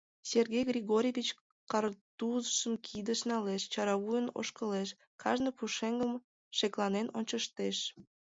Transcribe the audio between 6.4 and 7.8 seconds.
шекланен ончыштеш.